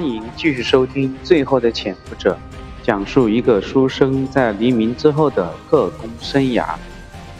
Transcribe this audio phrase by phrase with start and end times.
[0.00, 2.34] 欢迎继续收听《最后的潜伏者》，
[2.86, 6.74] 讲述一个书生在黎明之后的特工生涯。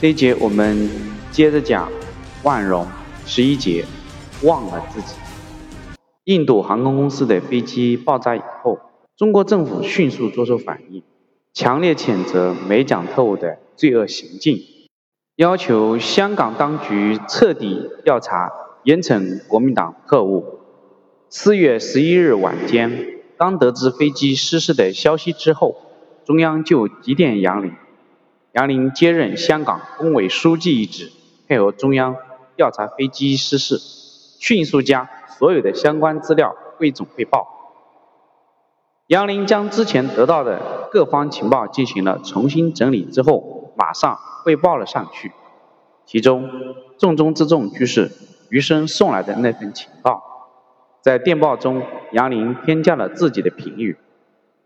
[0.00, 0.90] 这一节我们
[1.30, 1.88] 接着讲
[2.42, 2.84] 万荣
[3.24, 3.84] 十一节，
[4.42, 5.14] 忘了自己。
[6.24, 8.80] 印度航空公司的飞机爆炸以后，
[9.16, 11.04] 中国政府迅速作出反应，
[11.54, 14.58] 强烈谴责美蒋特务的罪恶行径，
[15.36, 18.50] 要求香港当局彻底调查
[18.82, 20.57] 严惩国民党特务。
[21.30, 25.76] 四月十一日晚间，当得知飞机失事的消息之后，
[26.24, 27.72] 中央就急电杨林，
[28.52, 31.12] 杨林接任香港工委书记一职，
[31.46, 32.16] 配合中央
[32.56, 33.78] 调查飞机失事，
[34.40, 35.06] 迅速将
[35.38, 37.46] 所有的相关资料汇总汇报。
[39.08, 45.32] 杨林将之前得到的各方情报进行了重新整理之后，马上汇报了上去。
[46.06, 46.48] 其中
[46.98, 48.10] 重中之重就是
[48.48, 50.24] 余生送来的那份情报。
[51.00, 53.96] 在电报中，杨林添加了自己的评语。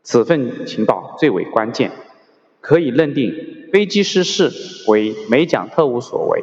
[0.02, 1.93] 此份情报最为关键，
[2.60, 4.51] 可以认定飞机失事
[4.90, 6.42] 为美蒋特务所为。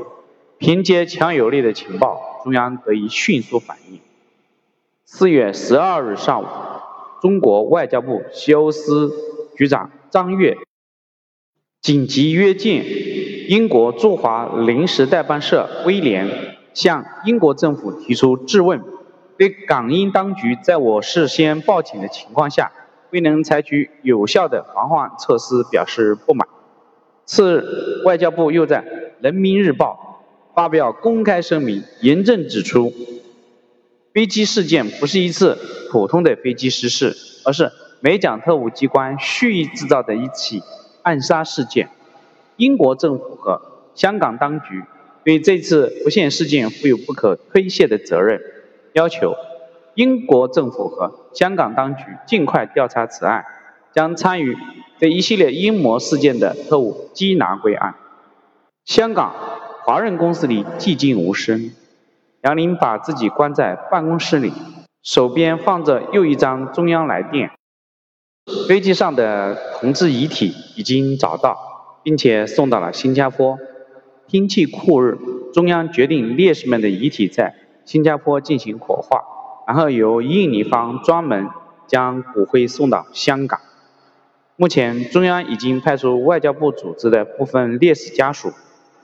[0.58, 4.00] 凭借强有力的情报，中央得以迅速反应。
[5.06, 6.46] 四月十二日上午，
[7.22, 9.12] 中国外交部西欧司
[9.58, 10.58] 局长张悦
[11.82, 12.86] 紧急约见
[13.50, 18.84] 英国驻华临时代办社威廉，向英国政府提出质问。
[19.40, 22.74] 对港英当局在我事先报警的情况下，
[23.12, 26.46] 未能采取有效的防范措施表示不满。
[27.26, 28.84] 次日，外交部又在
[29.22, 30.22] 《人民日报》
[30.56, 32.92] 发表公开声明，严正指出，
[34.14, 35.58] 飞机事件不是一次
[35.90, 40.62] 普通的飞机失事，而是美蒋特务机关蓄意制造的一起
[41.02, 41.88] 暗杀事件。
[42.58, 43.62] 英国政府和
[43.96, 44.84] 香港当局
[45.24, 48.42] 对这次不幸事件负有不可推卸的责任。
[48.94, 49.36] 要求
[49.96, 53.46] 英国政府和香港当局尽快调查此案，
[53.94, 54.58] 将参与
[54.98, 57.96] 这一系列阴谋事件的特务缉拿归案。
[58.86, 59.34] 香港
[59.84, 61.72] 华润公司里寂静无声，
[62.42, 64.54] 杨林把自己关在办公室里，
[65.04, 67.52] 手边放着又一张中央来电。
[68.68, 71.58] 飞机上的同志遗体已经找到，
[72.04, 73.60] 并且送到了新加坡。
[74.28, 75.18] 天气酷热，
[75.54, 77.56] 中央决定烈士们的遗体在。
[77.90, 79.24] 新加坡进行火化，
[79.66, 81.50] 然后由印尼方专门
[81.88, 83.60] 将骨灰送到香港。
[84.56, 88.52] 目前，中央已经派出外交部组织的部分烈士家属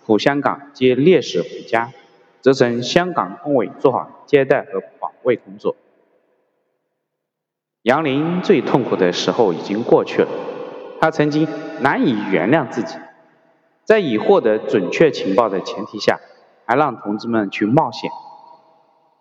[0.04, 1.94] 赴香港接烈士回家，
[2.42, 5.76] 责成香港工委做好接待和保卫工作。
[7.82, 10.28] 杨林最痛苦的时候已经过去了，
[11.02, 11.48] 他曾经
[11.82, 12.98] 难以原谅自己，
[13.84, 16.20] 在已获得准确情报的前提下，
[16.68, 18.12] 还让同志们去冒险。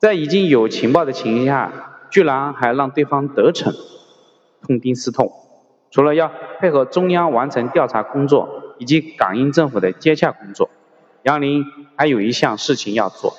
[0.05, 1.73] 在已经有情报的情况下，
[2.11, 3.73] 居然还让对方得逞，
[4.61, 5.33] 痛定思痛，
[5.91, 10.69] 除了要配合中央完成调查工作以及港英政府的接洽工作，
[11.23, 11.65] 杨林
[11.97, 13.33] 还有一项事情要做，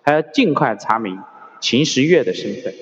[0.00, 1.20] 还要尽快查明
[1.60, 2.72] 秦时月的身份。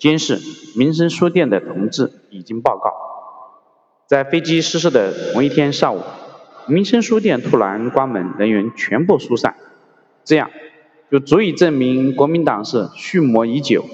[0.00, 0.40] 监视
[0.76, 2.90] 民生书店的同志已经报告，
[4.08, 6.00] 在飞机失事的同一天上午，
[6.66, 9.54] 民生书店突然关门，人员全部疏散，
[10.24, 10.50] 这样。
[11.10, 13.84] 就足以证明国民党是蓄谋已久，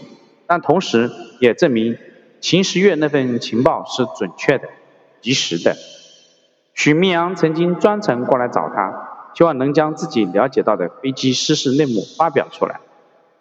[0.46, 1.10] 但同时
[1.40, 1.96] 也证明
[2.40, 4.68] 秦时月那份情报是准确的、
[5.22, 5.74] 及时的。
[6.74, 12.80] 许明阳曾经专程过来找他，希望能将自己了解到的飞机失事内幕发表出来。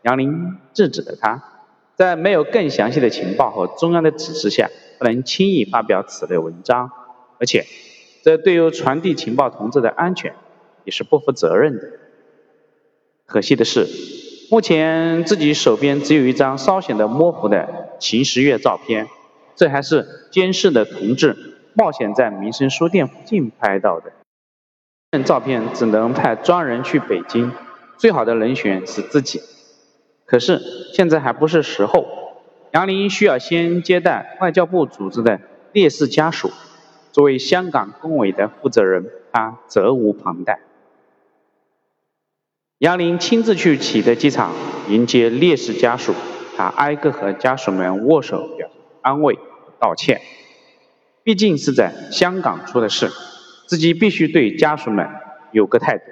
[0.03, 1.43] 杨林制止了他，
[1.95, 6.91] 在没有更详细的情报和中央的指示下，不能轻易发表此类文章，
[7.39, 7.65] 而且
[8.23, 10.33] 这对于传递情报同志的安全
[10.85, 11.81] 也是不负责任的。
[13.25, 13.87] 可惜的是，
[14.51, 19.07] 目前自己手边只有一张稍显的模糊的秦时月照片，
[19.55, 21.35] 这还是监视的同志
[21.73, 24.11] 冒险在民生书店附近拍到的。
[25.23, 27.51] 照片只能派专人去北京，
[27.97, 29.41] 最好的人选是自己。
[30.25, 30.61] 可是
[30.93, 32.05] 现在还不是时候，
[32.73, 35.39] 杨林需要先接待外交部组织的
[35.71, 36.51] 烈士家属。
[37.11, 40.59] 作为香港工委的负责人，他责无旁贷。
[42.79, 44.53] 杨林亲自去启德机场
[44.89, 46.13] 迎接烈士家属，
[46.57, 49.39] 他挨个和家属们握手，表示安慰、
[49.79, 50.19] 道歉。
[51.23, 53.09] 毕竟是在香港出的事，
[53.65, 55.07] 自己必须对家属们
[55.53, 56.03] 有个态度。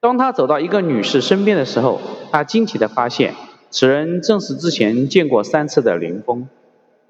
[0.00, 1.98] 当他走到一个女士身边的时候，
[2.30, 3.34] 他惊奇地发现，
[3.70, 6.46] 此人正是之前见过三次的林峰，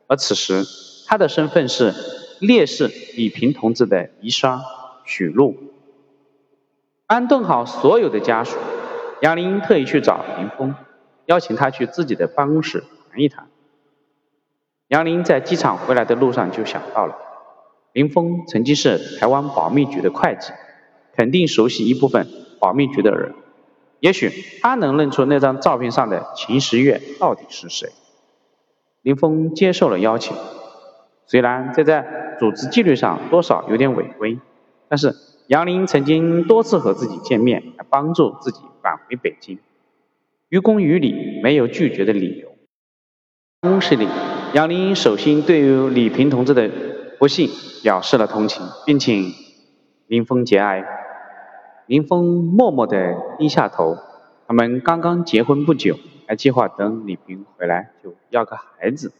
[0.06, 0.64] 而此时
[1.08, 1.92] 他的身份是
[2.38, 4.60] 烈士李平同志的遗孀
[5.04, 5.56] 许露。
[7.08, 8.58] 安顿好所有的家属，
[9.22, 10.74] 杨林特意去找林峰，
[11.24, 13.46] 邀请他去自己的办公室谈一谈。
[14.88, 17.16] 杨林在机场回来的路上就想到了，
[17.94, 20.52] 林峰曾经是台湾保密局的会计，
[21.16, 22.28] 肯定熟悉一部分
[22.60, 23.34] 保密局的人，
[24.00, 24.30] 也许
[24.60, 27.88] 他能认出那张照片上的秦时月到底是谁。
[29.00, 30.36] 林峰接受了邀请，
[31.24, 34.38] 虽然这在组织纪律上多少有点违规，
[34.90, 35.14] 但是
[35.48, 39.58] 杨林曾经多次和自己见面，来帮助自己返回北京，
[40.50, 42.50] 于公于理，没有拒绝的理由。
[43.62, 44.06] 公室里。
[44.52, 46.70] 杨林首先对于李平同志的
[47.18, 47.48] 不幸
[47.82, 49.32] 表示了同情，并请
[50.06, 50.84] 林峰节哀。
[51.86, 53.96] 林峰默默地低下头。
[54.46, 59.12] 他们刚刚结婚不久，还计划等李平回来就要个孩子。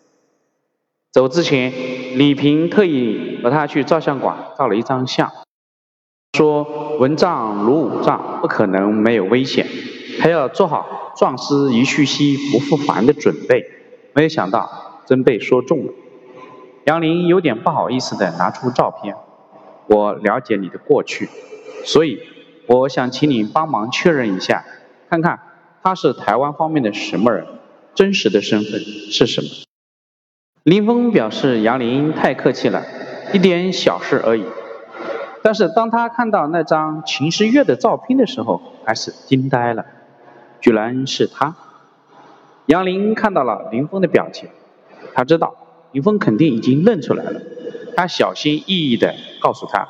[1.11, 1.73] 走之前，
[2.19, 5.33] 李平特意和他去照相馆照了一张相，
[6.33, 9.67] 说文帐如武帐，不可能没有危险，
[10.21, 13.65] 还要做好壮士一去兮不复还的准备。
[14.15, 14.85] 没有想到。
[15.09, 15.93] 真被说中了，
[16.85, 19.17] 杨林有点不好意思的拿出照片。
[19.87, 21.31] 我了解你的过去，
[21.87, 22.21] 所以
[22.67, 24.67] 我想请你帮忙确认一下，
[25.09, 25.41] 看看
[25.83, 27.47] 他是台湾方面的什么人，
[27.95, 29.49] 真实的身份是什么。
[30.63, 32.85] 林峰表示杨林太客气了，
[33.33, 34.45] 一点小事而已。
[35.49, 39.87] 但是当他看到那张秦时月的照片的时候，还是惊呆了，
[40.61, 41.57] 居然是他。
[42.67, 44.51] 杨林看到了林峰的表情。
[45.15, 45.55] 他知道
[45.93, 47.41] 林峰肯定已经认出来了，
[47.97, 49.89] 他小心翼翼地告诉他，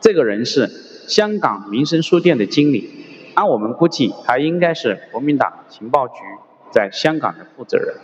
[0.00, 0.66] 这个人是
[1.06, 2.90] 香港民生书店的经理，
[3.34, 6.14] 按我们估计，他应该是国民党情报局
[6.72, 7.94] 在香港的负责人。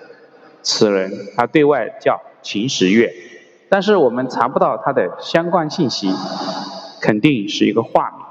[0.63, 3.13] 此人他对外叫秦时月，
[3.69, 6.15] 但是我们查不到他的相关信息，
[7.07, 8.27] 肯定是一个化名。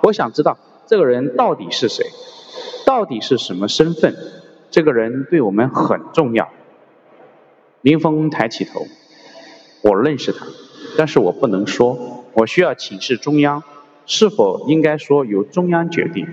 [0.00, 2.06] 我想知道这个人到底是谁，
[2.86, 4.16] 到底是什么身份？
[4.70, 6.48] 这个人对我们很重要。
[7.82, 8.86] 林峰抬起头，
[9.82, 10.46] 我认识他，
[10.96, 13.62] 但是我不能说，我需要请示中央，
[14.06, 16.26] 是否应该说由中央决定？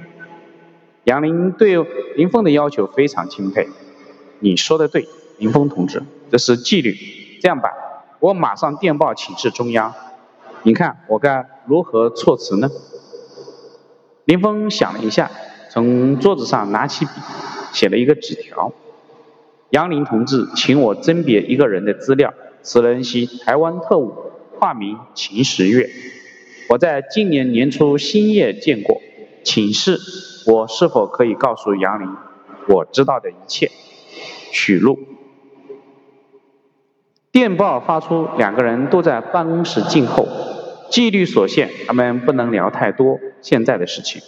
[1.04, 1.84] 杨林对
[2.16, 3.68] 林峰的要求非常钦佩，
[4.40, 5.06] 你说的对，
[5.38, 6.02] 林峰同志，
[6.32, 6.96] 这是纪律。
[7.42, 7.72] 这样吧，
[8.22, 9.94] 我马上电报请示中央，
[10.64, 12.70] 你看我该如何措辞呢？
[14.26, 15.30] 林峰想了一下，
[15.70, 17.12] 从桌子上拿起笔，
[17.74, 18.72] 写了一个纸条。
[19.72, 22.34] 杨林同志，请我甄别一个人的资料。
[22.62, 24.14] 此人系台湾特务，
[24.58, 25.90] 化名秦时月。
[26.70, 29.02] 我在今年年初兴业见过，
[29.44, 30.00] 请示
[30.48, 32.08] 我是否可以告诉杨林
[32.70, 33.70] 我知道的一切。
[34.54, 34.98] 许露。
[37.34, 40.26] 电报发出，两个人都在办公室静候。
[40.94, 44.22] 纪律所限，他们不能聊太多现在的事情。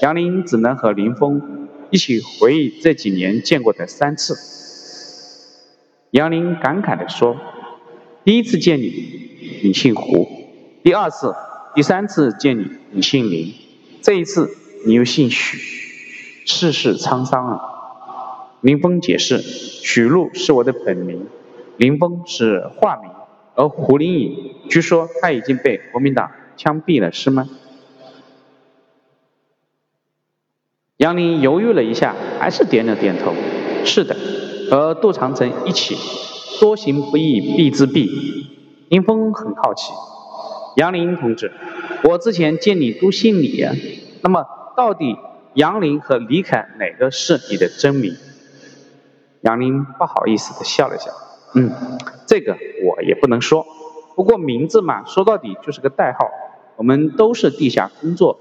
[0.00, 4.36] 杨林只能和林峰一起回忆这几年见过的三次。
[6.12, 7.36] 杨林感慨地说
[8.22, 10.28] ：“第一次见你，你姓胡；
[10.84, 11.34] 第二次、
[11.74, 13.52] 第三次见你，你姓林；
[14.00, 14.56] 这一次，
[14.86, 15.58] 你又姓许。
[16.46, 17.60] 世事沧桑啊！”
[18.62, 19.38] 林峰解释
[19.82, 21.26] ：“许禄是我的本名，
[21.76, 23.10] 林峰是化名，
[23.54, 27.48] 而胡林颖，据说他已经被国民党枪毙了，是吗？”
[30.98, 33.34] 杨林犹豫了一下，还是点了点头
[33.84, 34.16] ：“是的。”
[34.70, 35.94] 和杜长城一起，
[36.58, 38.08] 多行不义必自毙。
[38.88, 39.92] 林峰很好奇，
[40.76, 41.52] 杨林同志，
[42.04, 43.62] 我之前见你都姓李，
[44.22, 45.18] 那么到底
[45.52, 48.16] 杨林和李凯哪个是你的真名？
[49.42, 51.12] 杨林不好意思的笑了笑，
[51.54, 51.72] 嗯，
[52.26, 53.66] 这个我也不能说，
[54.14, 56.28] 不过名字嘛，说到底就是个代号。
[56.76, 58.40] 我们都是地下工作，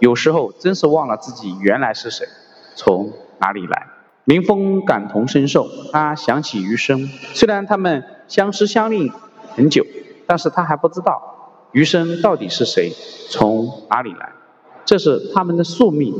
[0.00, 2.26] 有时候真是忘了自己原来是谁，
[2.74, 3.88] 从哪里来。
[4.24, 7.06] 林峰感同身受，他想起余生。
[7.34, 9.10] 虽然他们相识相恋
[9.54, 9.84] 很久，
[10.26, 12.90] 但是他还不知道余生到底是谁，
[13.28, 14.32] 从哪里来。
[14.86, 16.14] 这是他们的宿命，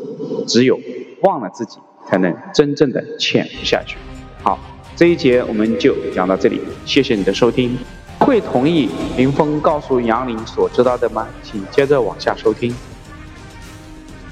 [0.46, 0.78] 只有
[1.22, 3.96] 忘了自己，才能真正的潜伏下去。
[4.42, 4.58] 好，
[4.96, 7.76] 这一节我们就讲到这里，谢谢你的收听。
[8.20, 11.26] 会同意林峰告诉杨林所知道的吗？
[11.42, 12.72] 请接着往下收听。